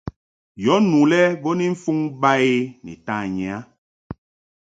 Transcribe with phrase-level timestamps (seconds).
[0.63, 3.57] Yɔ nu lɛ bo ni mfuŋ ba i ni tanyi a.